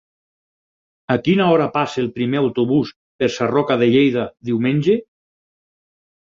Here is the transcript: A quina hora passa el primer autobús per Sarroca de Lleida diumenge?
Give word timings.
A 1.15 1.17
quina 1.27 1.49
hora 1.55 1.67
passa 1.75 2.01
el 2.03 2.09
primer 2.15 2.39
autobús 2.45 2.93
per 3.21 3.29
Sarroca 3.35 3.79
de 3.83 3.91
Lleida 3.97 4.25
diumenge? 4.51 4.97